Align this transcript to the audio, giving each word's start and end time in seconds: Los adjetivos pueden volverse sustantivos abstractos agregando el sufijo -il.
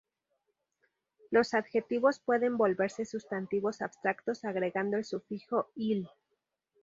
Los 1.29 1.53
adjetivos 1.53 2.17
pueden 2.19 2.57
volverse 2.57 3.05
sustantivos 3.05 3.83
abstractos 3.83 4.43
agregando 4.45 4.97
el 4.97 5.05
sufijo 5.05 5.69
-il. 5.75 6.09